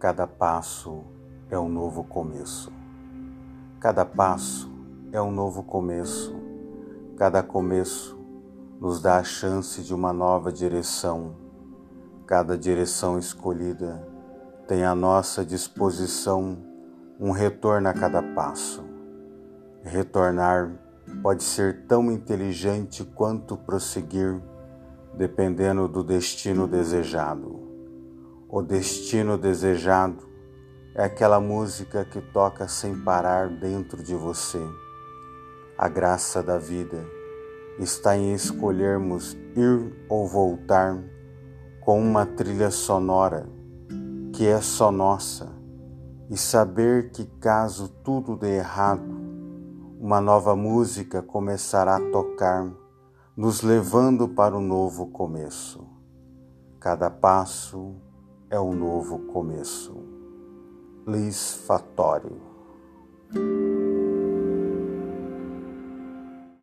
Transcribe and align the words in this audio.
Cada 0.00 0.26
passo 0.26 1.04
é 1.50 1.58
um 1.58 1.68
novo 1.68 2.02
começo. 2.02 2.72
Cada 3.78 4.02
passo 4.02 4.72
é 5.12 5.20
um 5.20 5.30
novo 5.30 5.62
começo. 5.62 6.34
Cada 7.18 7.42
começo 7.42 8.18
nos 8.80 9.02
dá 9.02 9.18
a 9.18 9.22
chance 9.22 9.82
de 9.82 9.92
uma 9.92 10.10
nova 10.10 10.50
direção. 10.50 11.34
Cada 12.26 12.56
direção 12.56 13.18
escolhida 13.18 14.02
tem 14.66 14.86
à 14.86 14.94
nossa 14.94 15.44
disposição 15.44 16.56
um 17.20 17.30
retorno 17.30 17.90
a 17.90 17.92
cada 17.92 18.22
passo. 18.22 18.82
Retornar 19.82 20.80
pode 21.22 21.42
ser 21.42 21.84
tão 21.86 22.10
inteligente 22.10 23.04
quanto 23.04 23.54
prosseguir, 23.54 24.40
dependendo 25.12 25.86
do 25.86 26.02
destino 26.02 26.66
desejado. 26.66 27.69
O 28.52 28.62
destino 28.62 29.38
desejado 29.38 30.28
é 30.96 31.04
aquela 31.04 31.38
música 31.38 32.04
que 32.04 32.20
toca 32.20 32.66
sem 32.66 32.98
parar 32.98 33.48
dentro 33.48 34.02
de 34.02 34.12
você. 34.12 34.58
A 35.78 35.88
graça 35.88 36.42
da 36.42 36.58
vida 36.58 37.06
está 37.78 38.16
em 38.16 38.34
escolhermos 38.34 39.34
ir 39.54 40.04
ou 40.08 40.26
voltar 40.26 41.00
com 41.80 42.02
uma 42.02 42.26
trilha 42.26 42.72
sonora 42.72 43.48
que 44.34 44.48
é 44.48 44.60
só 44.60 44.90
nossa 44.90 45.52
e 46.28 46.36
saber 46.36 47.12
que 47.12 47.26
caso 47.38 47.88
tudo 48.02 48.36
dê 48.36 48.56
errado, 48.56 49.16
uma 50.00 50.20
nova 50.20 50.56
música 50.56 51.22
começará 51.22 51.98
a 51.98 52.10
tocar, 52.10 52.68
nos 53.36 53.62
levando 53.62 54.26
para 54.26 54.58
um 54.58 54.60
novo 54.60 55.06
começo. 55.06 55.86
Cada 56.80 57.08
passo 57.08 58.09
é 58.50 58.58
um 58.58 58.72
novo 58.72 59.20
começo. 59.32 59.94
Lis 61.06 61.54
Fattori. 61.66 62.34